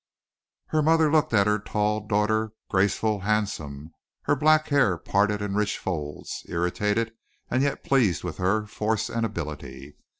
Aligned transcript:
Her 0.69 0.81
mother 0.81 1.11
looked 1.11 1.31
at 1.31 1.45
her 1.45 1.59
tall 1.59 2.07
daughter, 2.07 2.53
graceful, 2.71 3.19
handsome, 3.19 3.91
her 4.23 4.35
black 4.35 4.69
hair 4.69 4.97
parted 4.97 5.43
in 5.43 5.53
rich 5.53 5.77
folds, 5.77 6.43
irritated 6.49 7.13
and 7.51 7.61
yet 7.61 7.83
pleased 7.83 8.23
with 8.23 8.37
her 8.37 8.65
force 8.65 9.11
and 9.11 9.23
ability. 9.27 9.97